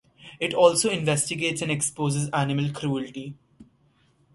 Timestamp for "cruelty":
2.71-3.35